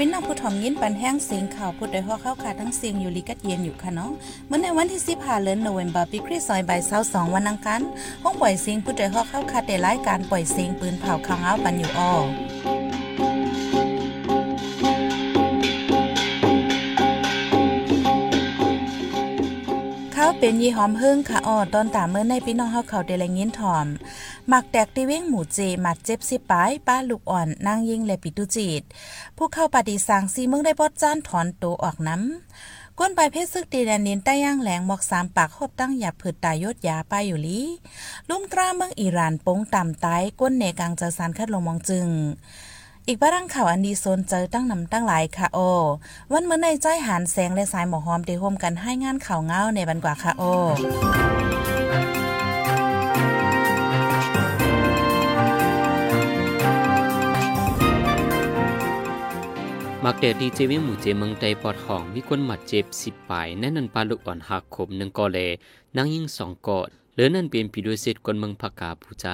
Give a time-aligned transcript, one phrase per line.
[0.00, 4.10] เป็นน้องผู้ถ่อมยินปันแห้งเสียงข่าวพูดโดยหัวเข้าขาทั้งเสียงอยู่ลีกัดเย็นอยู่ค่ะเนาะ
[4.46, 7.80] เมื่อในวันที่15เดือนโนเวมเบอร์ปีคริสต์ศักราช22วันอังคาร
[8.22, 12.12] ห้องปล่อยเสียงพูดโดยหัวเข้าขาแต่รายการปล่อยเสียงปืนเผาข้างเอาปันอยู่อ้อ
[20.28, 23.86] เขาเป็นยี่หอมเฮิงค่ะอ้อตอนตามเมื่อในพี่น้องเฮาเขาได้แลยินถอม
[24.48, 28.82] หมักแตกตีเว้งหมูเจหมัดเจ็บสิปายป้าลูกอ่อนนางยิงและปิตุจีด
[29.36, 37.60] ผู้เข้าปฏิสังซีเมืองได้ปอดจ้านถอนโตออกน้ำก้นปลายเพชรซึกตีแดนนินใต้ย่างแหลงหมอกสามปากคบตั้งหยับผืดตายยศยาไปอยู่ลี
[38.28, 42.08] ลุ่มตราเมืองอิหร่านปงต่ำตายก้นเนกังเจอสารคัดลงมองจึง
[43.10, 45.58] อีกบ้างข่าวอันดีโซนเจอตั้งนำตั้งหลายค่ะโอ
[46.32, 50.42] วันเมื่อในใจหานแสงและสายหมอหอมได้ร่มกันให้งานข่าวเงาในบันกว่าค่ะโอ
[60.04, 65.38] มักเดดีเจเวหมู่เจเมืองใดปอดห้องมีคนหมัดเจ็บสิบปายแน่นันปลาลูกอ่อนหักขมหนึ่งกอเล
[65.96, 69.28] นางยิ่งสองกอดหรือนั่นเป็นผีด้วยเศษคนเมืองผักกาผู้ใจ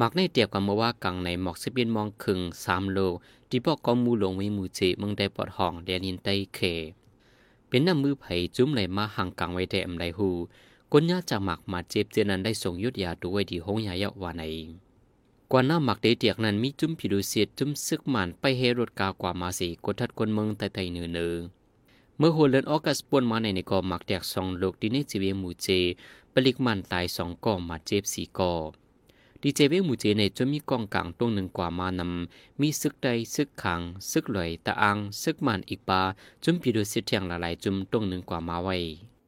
[0.00, 2.98] มักในเตียบกับเมื่อว่ากังในหมอกสิเบียนมองครึ่งสามโล
[3.48, 6.58] ที่บอกกอมูลงไว้มูเจมืองใดปอดห้องแดนินใต้เค
[7.68, 10.30] เป็นน้ำมือไผ่จุ้มไหลมาห่างกังไว้แต่อำไดหู
[10.92, 14.42] ก้นยาจากหมักมาเจ็บเจนันได้ส่งยุดยาด้วยดีห้องยาเยาะวานใน
[15.50, 21.34] กว่าหน้าหมักเดียกนั้นมีจุ้มผิดูเสียดจุ้มซึกหมันไปเฮรถกากว่ามาสีกดทัดคนเมืองไตไตเนือเนือ
[22.18, 25.68] เมื่อหัวเลนออกัสปวนมาในในกอหมักแดกสองโลกดีในจีเวหมูเจ
[26.32, 28.52] ปลิกมันตายสองกอมาเจ็บสี่กอ
[29.44, 36.02] ดีเจเวหมูเจในจนมีกองกลางตรงหนึ่งกว่ามานำมีซึกใดซึกขังซึกลอยตะอังซึกมันอีกปา
[36.44, 38.76] จุมปีดูเสียเทียงละลายจุมตรงหนึ่งกว่ามาไว้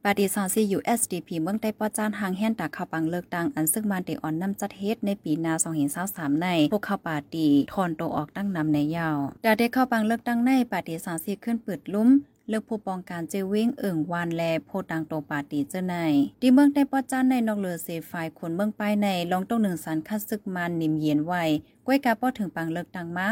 [0.07, 12.09] ปฏิสอนซียูเอสดีพีเมืองได้ป้อจานหางแห่นตาข่าวปังเลิกตังอันซึ่งมันเดอ่อนน้ำจัดเฮ็ดในปีนาสองเห็นสาวสามใน พวกข้าปาตีทอนโตออกตั้งนำในยาวดาได้ข้าวปังเลิกตั้งในปฏิสอนซีขึ้นปิดลุ้ม
[12.49, 15.95] เลือกผู้ปองการเจวิ่งเอิ่งวานแลโพดังโตปาตีเจ้าใน
[16.41, 21.43] ที่เมืองได้ป้อจานในนอกเรือเซไฟคนเมืองป้ายในลองต้องหนึ่งสันคัดซึกมันนิ่มเย็นไว้
[21.85, 23.29] ก้วยกาป้อถึงปังเลิกตังมา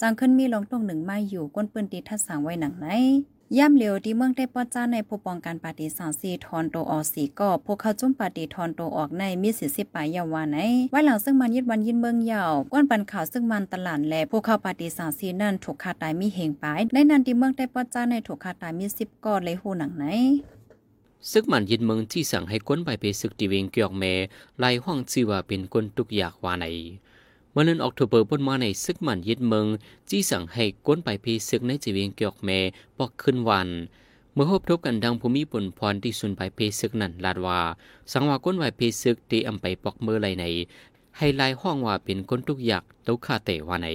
[0.00, 2.88] จังขึ้นมีลองต้องหนึ่งมาอยู่ก้นปืนตีทัดสังไว้หนังไหน
[3.58, 10.58] ย่ำเหลียวที่เมืองได้ป้อจ้าในผู้ปองกันปฏิสารซีทอนโตออกสีก็พวกเขาจุ่มปฏิทอนโตออกในมีสิสิปายาวาไหน
[10.90, 20.04] ไว้หลังซึ่งมันยึดวันยินเมืองยาวก้อนปันข่าวซึ่งมันตลาดและพวกเขาปฏิสารซีนั่นถูกขาตายมีเหงไปในนันที่เมืองได้ป้อจ้าในถูกขาตายมีสิบก้อนเลยหูหนังไหน
[21.30, 24.04] ซึกมันยินเมืองที่สั่งให้ก้นไปไปซึกตีเวงเกียกเม
[24.58, 26.66] ไล่ห้องชื่อว่าเป็นก้นทุกอยากวาไหน
[27.54, 29.66] มื่อเดือนออกตุเบอร์บนมาในซึกมันยึดเมือง
[30.10, 32.48] จี้สั่งให้ก้นไปพีซึกในจีเวียงเกียกเม
[32.98, 33.68] ปอกขึ้นวัน
[34.32, 37.60] เมื่อพบทบกันดังภูมิปนพรที่สุนไปเพซึกนั่นลาดว่า
[38.12, 40.44] สังว่าก้นไหวเพซึกตีอำไปปอกเมื่อไรใน
[41.16, 43.88] ให้ลายห้องว่าเป็นก้นทุกอยากเต้าคาเตว่าไหน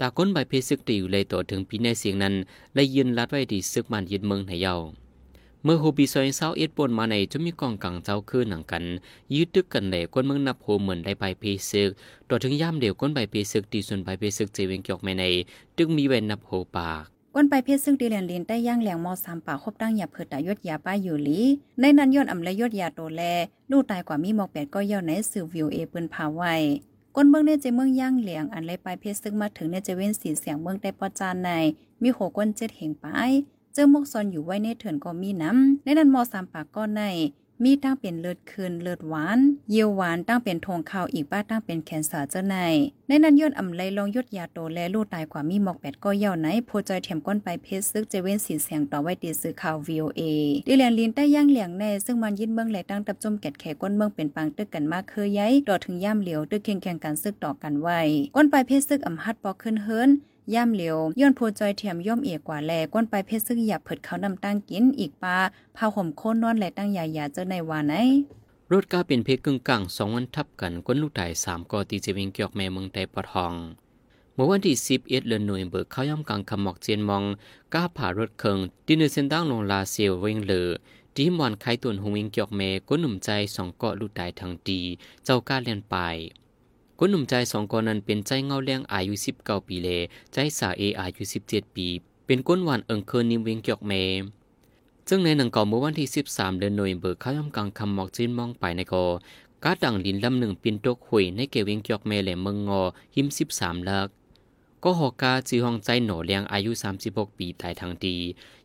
[0.00, 2.34] ตาก้นใบเพซึกตีอยู่เลยต่อถึงปีในเสียงนั้น
[2.74, 4.74] เลยยืนลัดไว้ดีซึกมันยึดเมืองในเยา
[5.64, 8.84] เมื่อฮูบีซอยเศร้าเอ็ดปนมาในจะมีกองกังเจ้าคือหนังกัน
[9.34, 11.90] ยืดตึกกันเลยก้นเมืองนับโหเหมือนได้ใบเพซึก
[12.28, 15.24] ต่อถึงย่ามเดียวก้นใบเพซึกตีส่วนใบเพซึกเจเวงเกียกแม่ใน
[15.76, 21.40] ตึกมีเวนนับโหปากก้นไปเพศซึ่งดีแลนลินได้ย่างแหลงมอสามป่าคบตั้งหยาเผิดตายดยาป้าอยู่ลี
[21.80, 23.22] ในนั้นย้อนอำและยดยาโตแล
[23.70, 26.54] ลูกตายกว่ามีหมอกแปดก็ย่อในสื่อวิวเอปืนพาไว้
[27.16, 31.50] ก้นเมืองในเจเมืองย่างเหลียงอันไรไปเพศซึ่งมาถึงในเจเว้นสีเสียงเมืองได้ปอจานใน
[32.02, 33.06] มีโหก้นเจ็ดเหงไป
[33.74, 37.02] เจอมกซอนอยู่ไว้ในเถื่อนก็มีน้ำในนั้นมอสามปากก้อนใน
[37.64, 39.38] มีตั้งเป็นเลือดคืนเลือดหวาน
[39.70, 42.56] เยี่ยวหวานตั้งเป็นทงขาวอีกบ้าตั้งเป็นแคนเซอร์เจ้าใน
[43.08, 50.20] ในนั้นย่นอำไลลองยดยาโตและลูกตายกว่ามีหมอกแปดก็เย่าไหนโพจอยเถียมก้นไปเพชรซึกเจเว้นสีเสียงต่อไว้ตีซื้อข่าว VOA
[50.66, 58.00] ดิแลนลินใต้ย่างเหลียงในซึ่งมันยินเมืองแหลตั้งตับจมแกดแขก้นเมืองเป็นปังตึกกันมากเคยย้ายต่อถึงย่ามเหลียวตึกเคียงแข่งกันซึกต่อกันไว้
[58.36, 60.10] ก้นไปเพชรซึกอำฮัดปอกขึ้นเฮิรน
[60.54, 65.36] ย่ำเหลียวย้อนโพจอยเทียมย่อมเอียกว่าแลก้นไปเพชรซึ่งหยับเผิดเขานำตั้งกินอีกปลา
[65.76, 67.94] พาห่มโค่นนอนและตั้งยายาเจอในวานไหน
[68.72, 73.54] รถก้าเป็นเพกึ่งกลางสองวันทับกันก้นลูกไต่สามกอตีเจวิงเกียกแม่เมืองไต่ปะทอง
[74.34, 77.24] เมื่อวันที่สิบเอ็ดเดือนหน่วยเบิกเข้าย่ำกลางคำหมอกเจียนมอง
[77.74, 80.68] ก้าผ่ารถเคิงดินเนอร์เซนตั้งลงลาเซียวเวงเลอ
[81.14, 84.80] ที่มอนไข่ตุนหงวิงเกียกแม่ก้นหนุ่มใจสองเกาะลูกไต่ทางดี
[85.24, 85.96] เจ้าก้าเลียนไป
[87.04, 89.88] คนหนุ่มใจสองคนนั้นเป็นใจเงาเลี้ยงอายุสิบเก้าปีเล
[90.32, 91.86] ใจสาเออายุสิบเจ็ดปี
[92.26, 93.92] เป็นก้นหวานเอิงเคินนิมเวงเกียกเม
[95.08, 99.04] ซึ่งในหนังก่อเมื่อวันที่สิบสามเดือนโนเวมเบอร์เข้าย่ำกลางคำหมอกจีนมองไปในกอ
[99.64, 102.82] กาดังลินลำหนึ่งปินตกหุยในเกวิงเกียกเมแหลมเมืองงอ
[103.14, 104.08] หิมสิบสามลัก
[104.82, 108.16] ก็หอกาจีห้องใจหนอเลี้ยงอายุสามสิบหกปีตายทางดี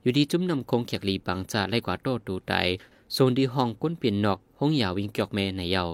[0.01, 2.53] อยู่ดีจุ้มนำคงเขียกลีบังจะไล่กว่าโตดูไต
[3.13, 5.85] โซนดีห้องก้นเปลี่ยนนอกห้องยาวิงเกียกเมในเยา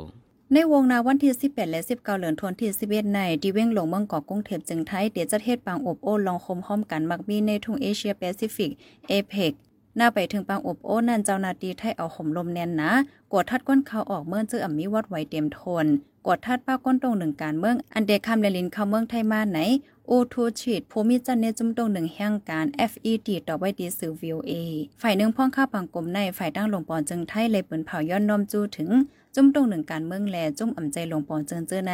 [0.52, 8.72] ในวงนาวันที่ 18 และ 19เดือนธันวาคม11 ในที่เว้งหลงเมืองเกาะกรุงเทพจึงไทยเดี๋ยวจะเทศปางอบโอ้ลองคมห้อมกันมักมีในทุ่งเอเชียแปซิฟิก
[9.08, 9.52] เอเปก
[9.98, 12.92] หน้าไปถึงปางอบโอ้นั่นเจ้านาตีไทยเอาห่มลมแน่นนะ
[13.34, 15.86] กดทัดก้นเขาออกเมื่อเจออ่ำมีวัดไว้เต็มทน
[16.28, 19.60] กดทัดป้าก้นตรงหนึ่งการเมืองอันเดคำเลลินเข้าเมืองไทยมาไหน
[20.08, 24.54] โอทูชีดภูมิจันเนจุมตรงหนึ่งแห่งการ FED ต่อไว้ดีสื่อ VOA
[25.02, 28.90] ฝ่ายหนึ่งพ่องข้าปังกลมในฝ่ายตั้งหลงปอนจึงไทยเลยเปินเผาย้อนน้อมจูถึง
[29.36, 31.94] จุ่มตรงหนึ่งการเมืองแลจุ่มอ่ำใจลงปอนเจิงเจอใน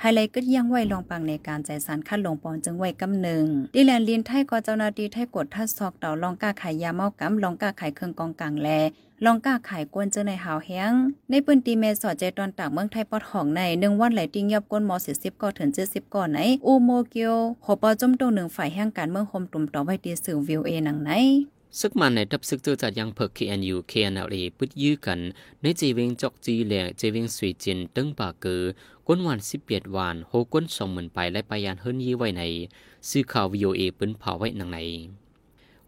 [0.00, 3.44] ไฮไลท์ก็ยังไหวลองปังในการใจสารคัดลงปอนจึงไหวกำหนึ่ง
[3.74, 8.68] ดิแลนลินไทยก็เจ้าหน้าที่ไทยกดทัดซอกเต่าลองกล้าขายยาเมากำลองกล้าขายเครื่องกองกลางแล
[9.24, 10.92] ลองกล้าขายกวนเจอในหาวแห้ง
[11.30, 17.34] ในปืนตีเมสอดใจตอนตากเมืองไทยปอดห้องในหนึ่งวันไหลติ้งยับก้นมอสิสิบก่อถึงเจ็ดสิบก่อนไหนอูโมเกียว
[17.64, 21.12] ขอปอจุ่มตรงหนึ่งฝ่ายแห่งการเมืองคมตุ่มต่อไว้ดีสื่อวิวเอหนังไหน
[21.80, 25.20] ซึกมันในทับซึกเจอจัดยังเพิก KNU KNLA ปึดยื้อกัน
[25.62, 28.62] ในเจเวงจอกจีแหละเจเวงสวีจินตึงปากเกอ
[29.06, 32.42] ก้นวัน11วันโฮก้นสองหมื่นไปและปายานเฮิรนยี่ไว้ใน
[33.08, 34.78] ซื้อข่าว VOA ปืนเผาไว้หนังใน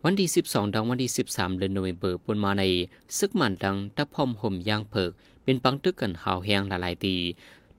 [0.02, 2.62] วันที่ 12ดังวันที่ 13 เดือนโนเวมเบอร์ปนมาใน
[3.18, 5.10] ซึกมันดังตะพอมห่มยางเพิก
[5.44, 7.16] เป็นปังตึกกันหาวแหงหลายๆตี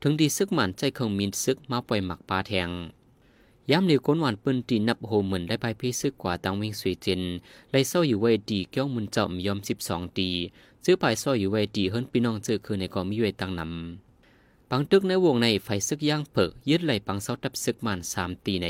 [0.02, 2.70] ถึงดีซึกมันใจคงมีซึกมาปล่อยหมักปลาแทง
[3.70, 7.22] ย้ำเดียวก้นหวานปืนตีนับโฮเหมือนได้ไปพิซึกกว่าตังวิ่งสวยเจน
[7.72, 10.30] ไล่เศร้าอยู่ไว้ดีเกี้ยวมุนจอมยอมสิบสองตี
[10.84, 18.68] ซื้อไปเศร้าอยู่ไว้ดีเฮิรนพี่น้องเจอคือในกองมิเวตังนำปังตึกในวงในไฟซึกย่างเผิกยึดไหลปังเศร้าตับซึกมันสามตีใน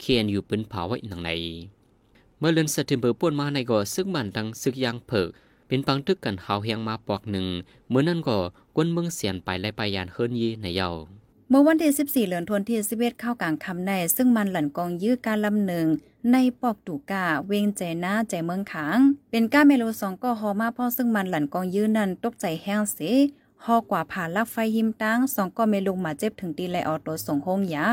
[0.00, 1.30] เคียนอยู่ปืนเผาไว้หนังใน
[2.38, 5.28] เมื่อเลือนสติมเบอร์ป่วนมาในก่อซึกมันดังซึกย่างเผิก
[5.68, 7.46] เป็นปังตึกกันหาวเฮียงมาปอกหนึ่ง
[7.88, 8.38] เมื่อนั่นก็
[8.76, 10.88] กวนเมืองเสียนไปไล่ไปยานเฮิรนยีในเยา
[11.52, 15.86] เมื่อวันที่14เหลือนทวนที่11เข้ากลางคำในซึ่งมันหลั่นกองยื้อการลำหนึ่ง
[16.32, 18.98] ในปอกตูกาเวงใจหน้าใจเมืองขาง
[19.30, 23.10] เป็นก้าเมโลสองก็ฮอมาพ่อซึ่งมันหลั่นกองยื้อนั้นตกใจแห้งเสี
[23.64, 27.86] ฮอกว่าผ่านลักไฟหิมตั้งสองก็เมลุงมาเจ็บถึงตีไลออโตส่งโฮงยา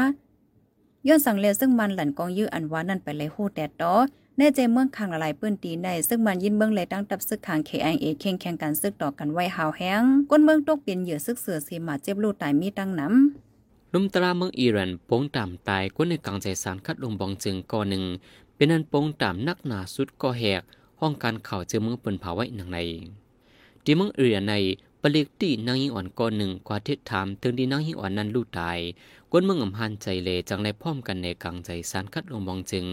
[1.08, 3.94] ย้อนสั่งเลซึ่งมันหลั่นกองยื้ออันว่านั่นไปเลยฮู้แต่ต่อ
[4.38, 13.47] ในใจเมืองคางละลายปื้นตีในซึ่งมันยินเมืองเลยตั้งตับซึกขาง KIA เข่งแข่งกันซึกต่อกันไว้หาวแห้งก้นเมืองตกเป็นเหยื่อซึกเสือสีมาเจ็บลูกตายมีตั้งน้ำ
[14.00, 18.04] ลุมตราเมืองอิหร่านโป้งต่ำตายกวนในกลางใจสารคัดลงบองจึงก่อหนึ่ง
[18.56, 20.62] เป็นอันโป้งต่ำนักหนาสุดก่อแหก
[21.00, 22.80] ห้องการข่าวเจอเมืองเปินเผาไว้หนังใน
[23.84, 24.54] ที่เมืองอิหร่านใน
[25.02, 28.80] ปลิกตีนางยิอ่อนก่อหนึ่งกว่าทิศถามถึงที่นางยิอ่อนนั้นลู่ตาย
[29.32, 32.86] กวนเมืองอำหันใจเลจังในพร้อมกันในกลางใจสารคัดลงบองจึง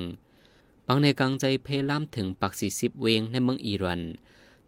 [0.87, 4.01] บางในกลางใจเพล่ามถึงปักสี่สิบเวงในเมืองอิหร่าน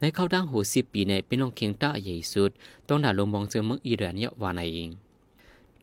[0.00, 2.50] ในเข้าดังหูสิบปีในเป็นน้องเคียงต้าใหญ่สุด
[2.88, 4.62] ต้องด่าลงมองเจอเมืองอิหร่านเยอะว่าใน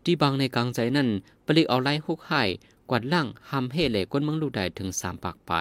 [0.06, 1.10] ที่บางในกลางใจนั่น
[1.46, 2.44] ปลิกเอาไล่ฮุกไห้
[2.90, 5.54] กวาดล่างหำเฮเหล่ก้นเมืองลูกได้ถึงสามปากไป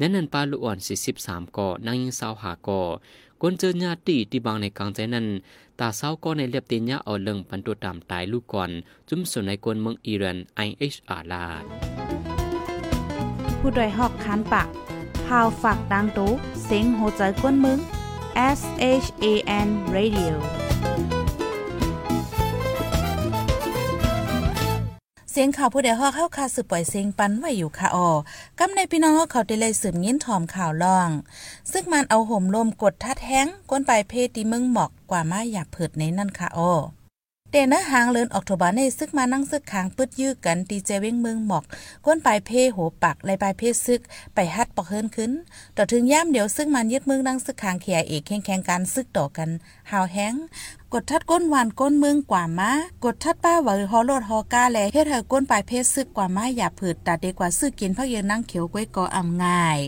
[0.00, 2.80] นั้นนันปลาลูกอ่อนสี่สิบสามก่อนางยิงสาวหาก่อ
[3.42, 5.26] ก้นเจอญาติที่บางในกลางใจนั้น
[5.80, 8.70] ตาเศร้าก็ในเรียบเตียนยาเอาเลิงปันตัวตามตายลูกก่อน
[9.08, 11.64] จุ่มส่วนในกวนเมืองอิร่านไอเอชอาลาด
[13.60, 14.68] ผู้ดยหอกคานปาก
[15.26, 16.30] พาวฝากดังตู้
[16.64, 17.78] เซ็งโหใจกวนมึง
[18.58, 18.60] S
[19.04, 19.26] H A
[19.66, 20.63] N Radio
[25.36, 28.10] เสียงข่าวผู้ใดฮอกเข้าคาสืบปล่อยเสียงปันไว้อยู่ค่ะออ
[28.58, 31.10] กำในพี่น้องเขาได้เลยสืบยินถอมข่าวล่อง
[31.72, 36.72] ซึ่งมันเอาห่มลมกดทัดแห้งก้นปลายเพศที่มึงหมอกกว่ามาอยากเผิดในนั่นค่ะออ
[37.56, 41.64] เดนะหางเลินออกโทบาในซึกมานั่งซึกคางปึดยื้อกันตีเจเว้งเมืองหมอก
[42.06, 44.00] ก้นปลายเพโหปักไลปลายเพซึก
[44.34, 45.32] ไปฮัดปอกเฮินขึ้น
[45.76, 49.48] ต่อถึงย่ามเดี๋ยวซึ่งมันยึดเมืองนั่งซึกคางเขียเอกแข่งแข่งการซึกต่อกัน
[49.90, 50.34] หาวแห้ง
[50.92, 52.70] กดทัดก้นหวานก้นเมืองกว่ามา
[53.04, 59.78] กดทัดป้าหวฮอโลดฮอกาแลเฮ็ดให้ก้นปลายเพศซึกกว่ามาอย่าผืดตาเดกว่าซึกกินพักเยืนนั่งเขียวก้วยกออำง่าย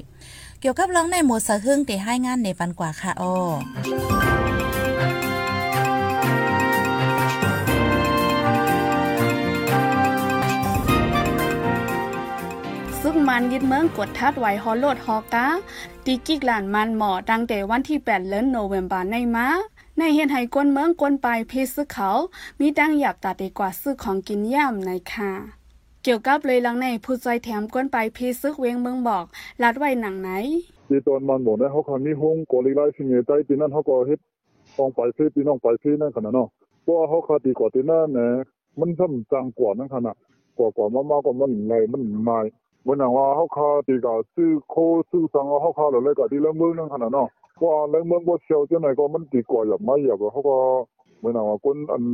[0.60, 3.34] เกี่ยวกับร้องในหมดสะหึ่งเตให้งานในฟันกว่าค่ะอ้อ
[13.28, 15.46] มันยึดเมืองกดทัดไว้ฮอลโลดฮอกา
[16.04, 19.48] ตีกิกหลานมันหมอตั้งแต่วันที่8เดือนโนเวมบาในมา
[19.96, 22.10] ในเห็นให้ก้นเมืองก้นไปเพศซึกเขา
[22.60, 25.30] มีดังหยับตาดีกว่าซื้อของกินย่ำในค่ะ
[26.02, 29.24] เกี่ยวกับเลยลังในผู้ใจแถมก้นไปเพศซึกเวงเมืองบอก
[29.62, 30.30] ลัดไว้หนังไหน
[30.88, 34.18] ที่ตอนมันบอกเนี่ยเขาคามีห้องกอลิไลสิ่งใหญ่ใจปีนั้นเขาก็เฮ็ด
[34.78, 36.48] ต้องไปเฟปีน้องไปเฟนั่นขนาดเนาะ
[36.82, 38.30] เพราะว่าเขาคาตีกว่าตีนั่นเนี่ย
[38.80, 40.16] มันทำจังกว่านั่นขนาด
[40.58, 42.38] กว่ากว่ามาๆก็มันไหลมันไม่
[42.86, 44.74] เหมือนอย่างว่าเขาคาตีกาซื้อโค
[45.10, 47.28] ซื้อสังเขาคาเลยก็ที่เรื่องเมืองนั่นขนาดเนาะ
[47.62, 50.56] ว่าเรื่องเมืองบ่เชียวจังไหนก็มันตีกว่าอย่างไม่อย่างเขาก็
[51.26, 52.04] มือนอย่างว่าคนอัน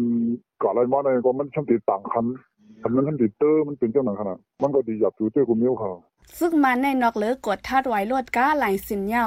[0.62, 2.26] กาอะไรมาเนี่ยก็มันช่างตีต่างคัน
[2.83, 5.93] อันนั้นท่านติดเตอร์มันเป็นเจ้าหนังขนาดมันก็ดีอยากถือเจ้ากุมิวเขา
[6.38, 9.25] ซึกมันในนอกเลือกดทัดไว้ลวดก้าหลายสินเยา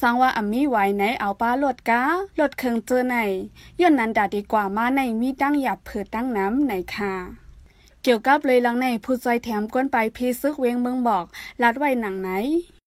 [0.00, 2.02] สังว่าอามีไว้ในเอาป้าลวดก้า
[2.40, 3.16] ลดเคิงเจอใน
[3.80, 7.43] ย้อนนั้นดาดีกว่ามาในมีตั้งหยับเผิดตั้งน้ำในค่ะ
[8.06, 11.24] เกี่ยวกับเลยลังในผู้ใจแถมก้นไปพีซึกเวงเมืองบอก
[11.62, 12.30] ลัดไว้หนังไหน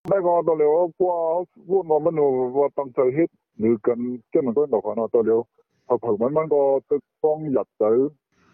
[0.10, 2.22] ได้ก็ตอนเร็วพวกพวกมันมัน
[2.58, 5.40] ว่าตั้งใจเฮ็ดหรือกันเจ้ามันก็ดอกนะตอนเร็ว
[5.88, 7.84] พอผมันมันก็ตึกต้องหยัดใจ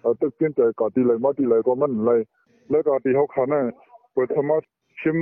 [0.01, 2.19] เออตึกเปลี่ยนใจก็ตีเลยมาตีเลยก็มันเลย
[2.69, 3.63] แล้วก็ตีเขาคันน่ะ
[4.13, 4.57] เปิดธรรมะ
[4.99, 5.17] ชิม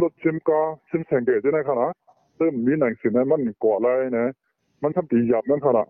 [0.00, 1.90] รถชิมกาชิมแสงเกตได้ขนาด
[2.38, 4.26] ซึ่งมีหนังสือนั้นมันก่ออะไรนะ
[4.82, 5.88] มันทำตีหยับนั่นขนาด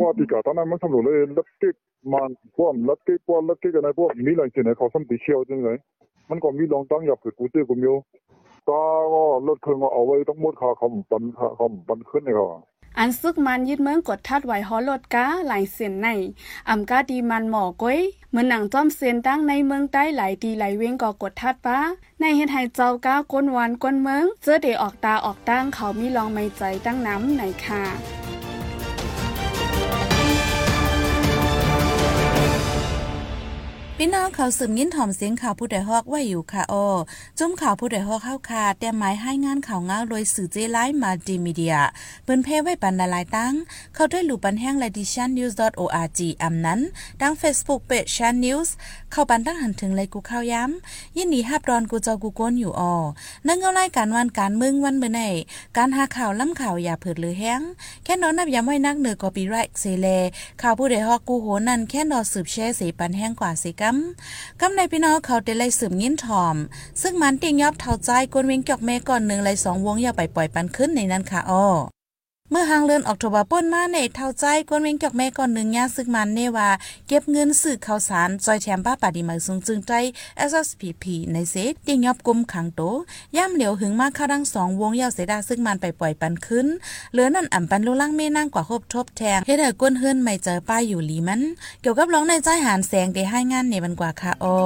[0.00, 1.74] ว่าตีกาตอนนั้นมันทำหลุดเลยลักเก็ก
[2.12, 5.76] มันพวกลักเก็กพวกลักเก็กกันนะพวกมีหนังสือเนี่ยเขาทำตีเชี่ยวจังเลย
[6.30, 7.90] มันก็มีลองตั้งหยับคือกูเจอกูมี
[8.68, 8.80] ก็
[9.46, 12.60] รถเครื่องเอาไว้ต้องหมดค่าเขาปันค่าเขาปันขึ้นเลยครับ
[12.98, 16.08] อันซึกมันยึดเมืองกดทัดไว้ฮอลดก้าหลายเสียนใน
[16.70, 17.98] อำกาดีมันหมอก้อย
[18.30, 21.78] เหมือนหนังจอมเซียนตั้งในเมืองใต้หลายดีหลายเวงก่อกดทัดป้า
[22.20, 28.19] ในเฮ็ดให้เจ้าก้าก้นวันก้นเมืองเจอเดออกตาออกตั้งเขามีลองไม่ใจตั้งน้ำไหนค่ะ
[34.02, 36.86] พี่น้องเขาสืบยินถ่อมเสียงข่าวผู้ใดฮอกไว้อยู่ค่ะอ้อ
[37.38, 41.76] จุ่มข่าวผู้ใดฮอกเข้าคาแต่หมายให้งานข่าวเงาโดยสื่อเจไลฟ์มาดีมีเดีย
[42.24, 43.52] เปิ้นเพไว้ปันหลายตั้ง
[43.94, 46.80] เข้าด้วยหลู่ปันแห้งและดิชันนิวส์ .org อำนั้น
[47.20, 48.68] ดัง Facebook Page Chan News
[49.12, 52.94] เข้าปันตั้งหันถึงเลยกูเข้าย้ำ ยินดีฮับรอนกูเจ้ากูก้นอยู่อ้อ
[53.46, 55.20] นั่งเงารายการวันการเมืองวันเมื่อไหน
[55.76, 57.60] การหาข่าวล้ำข่าวอย่าเผิดหรือแห้ง
[58.04, 60.06] แค่นอนนับย้ำไว้นักเหนือกอปีไรเซเล
[60.62, 63.89] ข่าวผู้ใดฮอกกูโหนั่นแค่นอสืบแช่สีปันแห้งกว่าสิกัม
[64.60, 66.56] กำในพี่น้องเขาได้ไล่สืบยินถอม
[67.02, 71.66] ซึ่งมันติงยอบเท่าใจกวนเวงกอกเมก่อนหนึ่งไล่สองวงอย่าไปปล่อยปันขึ้นในนั้นค่ะอ้อ
[72.52, 76.68] เมื่อหางเลือนออกโทบาป้นมาในเท่าใจกวนเวงจอกแม่ก่อนหนึ่งย่าซึ่งมันเนว่า
[77.08, 79.92] เก็บเงินซื้อข้าวสารจอยแถมป้าปาดีมาสูงจึงใจ
[80.50, 82.82] SSPP ในเซตติงยอบกุมขังโต
[83.36, 86.66] ย่ำเหลียวหึงมากเข้าดังสองวงยาวเสดาซึ่งมันไปปล่อยปันขึ้น
[87.12, 91.42] เหลือนั่นอ่ำปันลุล่างเม่นั่งกว่าครบทบแทงเฮ็ดให้ก้นเฮือนไม่เจอป้ายอยู่ลีมัน
[91.80, 94.56] เกี่ยวกับร้องในใจหานแสงได้ให้งานในบันกว่าค่ะอ้อ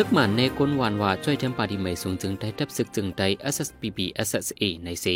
[0.00, 5.06] ซึกมันในก้นวานว่าช่วยเทมปาดีไม่สูงจึงได้ทับซึกจึงได้ SSPB SSA ในเซ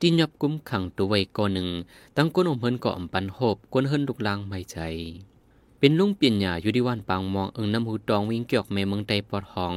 [0.00, 1.68] ที่ยับกุ้มขังตัวไว้ก่อนหนึ่ง
[2.16, 4.78] ตั้งก้นอมเฮินก่ออำปันโหบก้นเฮินลุกลางไม่ใจ
[5.78, 9.74] เป็นลุงเปลี่ยนหยาอยู่ที่วันปางมองเอิงน้ำหูตองวิ่งเกี่ยวแม่เมืองใดปอดหอง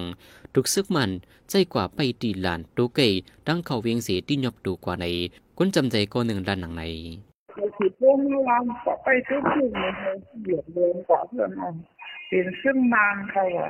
[0.53, 1.11] ทุกซึกมัน
[1.49, 3.11] ใจกว่าไปตีหลานตูเกย
[3.47, 5.05] ตั้งเขาเวียงเสียที่ยบดูกว่าใน
[5.57, 6.83] ก้นจำใจก็หนึ่งด้านหนังใน
[7.51, 9.91] เขาคิดว่าเมื่อวานก็ไปทุกที่เลย
[10.43, 11.69] เหยียบเดินกว่าเพื่อนอะ
[12.27, 13.69] เป็นซึ่งนานเขาอะ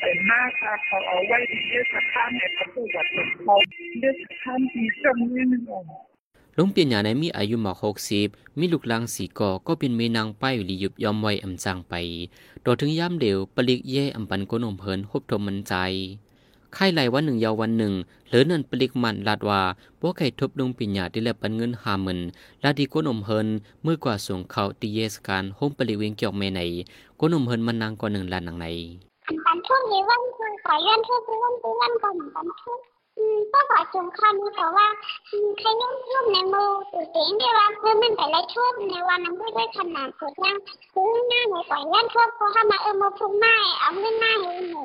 [0.00, 3.56] เป็นหน้าตาเขาเอาไว้ที่เยสถานเนี่ยเขาพูดว่าเขา
[4.00, 6.12] เยสถานที่จำนี่นึงอะ
[6.58, 11.94] ลุงเปียนหยาในมีอายุหมอกหกสิบมีลูกลางสีก่อก็เป็นเมนางป้ายอยู่ลียุบยอมไว้อำจางไป
[12.62, 15.74] โดดถึงย่ำเดียวปลิกเย่อำปันกนมเพินฮบทมมันใจ
[16.76, 17.94] ค่ายไหลวันหนึ่งยาววันหนึ่ง
[18.28, 19.60] เหลือนันปลิกมันลาดว่า
[20.00, 22.18] พวกไข่ทบลุงปิญญาที่แลบปันเงินหาหมื่น
[22.62, 23.48] ลาดีก้นอมเฮิน
[23.82, 26.60] เมื่อกว่าส่งเขาตีเยสการโฮมปลิเวงเกี่ยวเมใน
[27.20, 28.68] ก้นอมเฮินมันนางกว่าหนึ่งลานหนังใน
[29.62, 32.78] bản thân thì vẫn còn phải lên thôi cứ vẫn cứ vẫn còn bản thân
[33.52, 34.88] có phải trường khăn có ว่า
[35.58, 40.56] ใครนุ่มนุ่มในมือตัวเองได้ว่าเพื่อมันแต่ละชุดในวันนั้นด้วยขนาดสุดยัง
[40.92, 44.82] คือหน้าในปล่อยเล่นทุกพอทำมาเออมาพุ่งไม้เอาเงินหน้าให้หนู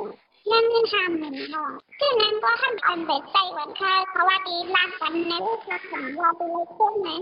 [0.61, 7.21] นเงินห้าหมื่นเนาะคือนั้นก็ทำอันเบ็ดใจวันค่ะเพราะว่าดีรักกันในรูปลักษณะเราไปเลยพวกนั้น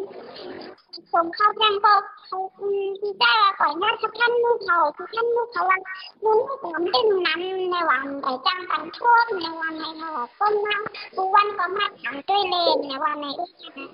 [1.14, 1.94] ส่งเข้าแจ้งก็
[2.26, 5.80] เขาที่ได้ว่าปล่อยหน้าทุกท่านลูกเขาทุกท่านลูกเขาว่า
[6.26, 7.40] muốn cũng tin nằm
[7.72, 13.90] ในวันแต่จังกันทั่วในวันในหอต้นน้ำทุกวันก็มาถามด้วยเลนในวันในอีกนะ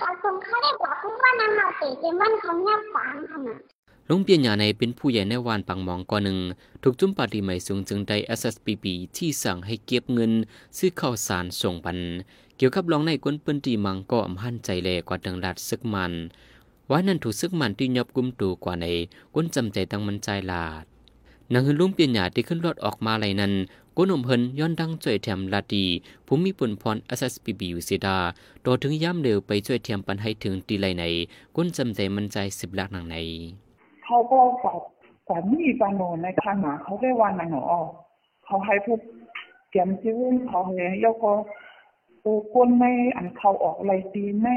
[0.00, 3.60] ก็คงเขาได้บอกทุกวันนั้นเราตีเป็นวันของเงียบฟังขนาด
[4.08, 6.38] ลุงเปียนหยาในเป็นผู้ใหญ่ในวานปังมองก่อนหนึ่ง
[6.82, 8.84] ถูกจุ้มปาดีใหม่สูงจึงได้ SSPB
[9.16, 10.32] ที่สั่งให้เก็บเงิน
[10.76, 11.98] ซื้อข้าวสารส่งปัน
[12.56, 16.12] เกี่ยวกับรองในก้นเปิ้นตีมังก็อำหันใจแลกว่าดังรัดซึกมัน
[16.90, 18.86] ว่านั่นถูกซึกมันที่ยอบกุมตูกว่าใน
[19.34, 20.84] ก้นจำใจตั้งมันใจลาด
[21.52, 23.52] นางฮือลุงเปียนหยาที่ขึ้นรถออกมาไหลนั้น
[23.96, 25.84] ก้นอมเฮินย้อนดังจ่วยแถมลาดี
[26.26, 28.18] ผู้มีปุ่นพร SSPB อยู่เสียดา
[28.62, 31.04] โดถึงย่ำเร็วไปช่วยเทียมปันให้ถึงตีไหลใน
[31.56, 33.18] ก้นจำใจมันใจสิบลักหนังใน
[34.04, 34.74] เขาก็กว่า
[35.28, 37.72] ก่ามีปานนในขณะเขาได้วันหนอ
[38.44, 39.00] เขาให้พวก
[39.70, 40.18] เตรียมจิ้ว
[40.48, 41.32] เขาเนี่ยยกก็
[42.22, 44.48] โอ้คนในอันเขาออกอะไรตีใน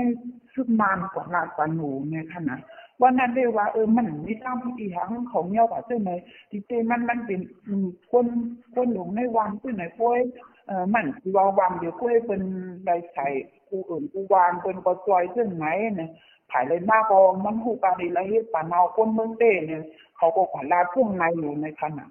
[0.54, 1.80] ซึ่งนานกว่าลาดปานโน
[2.12, 2.56] ในขณะ
[3.02, 6.12] วันนั้นได้ว่าเออมันไมีตามอีหางของเหี่ยวว่าเจ้าไหน
[6.50, 8.26] ที่เจมันมันเป็นอืมคน
[8.74, 10.20] คนหลงในวังเจ้าไหนป่วย
[10.68, 12.42] เออมันว่าวังเดี๋ยวป่วยเป็น
[12.84, 13.28] ใบใส่
[13.70, 15.66] กูอื่นกูวางเป็นก็จอยเจ้าไหน
[15.98, 16.10] เนี่ย
[16.52, 19.82] ขายเลยมากก็มันหูกาดีละเฮ็ดปานเอาคนเมืองเต้เนี่ย
[20.18, 22.06] เขาก็ขวาลาพุ่งในอยู่ในขณะ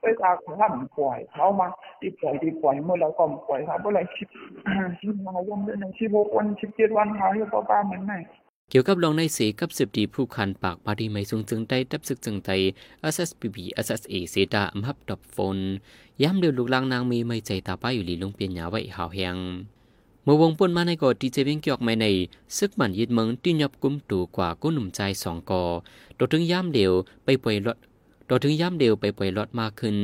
[0.00, 1.66] เวลาเขาทำปล่อยเขามา
[2.00, 4.28] ดีปล่อยดีปล่อยเมื่อเราก็ปล่อยเขาเมื่อไรชิบ
[5.00, 8.12] ชิบมาวันเดือนชิบหกวันชิบเจ็ดวันเขาอยู่ก็บ้านมันไหน
[8.70, 12.50] เกี่ยวกับรองในเสกับสืบดีผู้คันปากปาดีไม่สูงจึงได้ดับซึกจึงไต
[13.14, 13.56] SSPB
[13.86, 15.58] SSA เสดาอำหับดอบฟน
[16.22, 19.36] ย้ำเดียวลูกลางนางมีไม่ใจตาป้าอยู่หลีลงเปลี่ยนหยาไว้หาวแหง
[20.26, 22.06] มื่อวงป่นมาในกอดีเจเบียงเกี่ยวไม่ใน
[22.56, 25.62] ซึกมันยึดเมืองที่ยบกุมตูกว่ากุ้หนุ่มใจสองกอ
[26.16, 26.92] โดถึงย้ำเดียว
[27.24, 27.76] ไปปล่อยรถ
[28.26, 29.96] โดถึงย้ำเดียวไปปล่อยรถมากขึ้น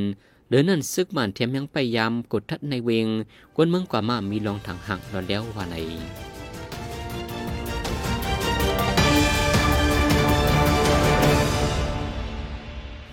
[0.49, 3.07] เดินนั่นซึกมันเทียมยังไปยามกดทัดในเวง
[3.55, 5.75] กวนเมืองกว่ามามีลองถังหักรอแล้วว่าไหน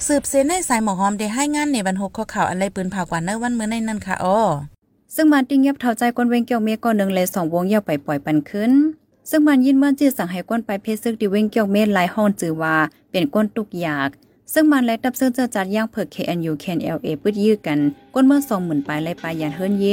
[0.07, 4.41] สืบเซนในสายหมอหอมได้ให้งานในบรรหกข้อข่าวอะไรปืนเผากว่าเนื้อวันเมื่อในนั้นค่ะอ้อ
[5.17, 8.73] ซึ่งมันติ้งยับเท่าใจกวนเวงเกี่ยวเมก่อนหนึ่งเลยสองวงเยาวไปปล่อยปันขึ้น
[9.31, 12.77] ซึ่งมันยินเมื่อจีสั่งให้กวนไปเพชรซึกดิเวงเกี่ยวเมหลายห้องจือว่า
[13.11, 14.11] เป็นก้นตุกอยาก
[14.53, 17.79] ซึ่งมันและดับซึ่งเจอจัดย่างเผิก KNU KNLA ปืดยื้อกัน
[18.15, 19.87] ก้นเมื่อสองหมื่นปลายไล่ปลายยันเฮิรนเย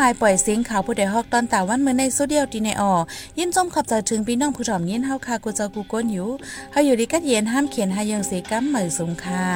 [0.00, 2.94] ลายปล่อยเสียงข่าวผู้ใดฮอกตอนตาวันเมื่อในโซเดียวดีในออ
[3.38, 6.28] ยินจมขอบใจถึงพี่น้องผู้ถ่อมยินเฮาคากูเจอกูก้นอยู่
[6.72, 9.46] เฮาอยู่ดีกัดเย็นห้ามเขียนหายังเสกัมเหมยสงค่ะ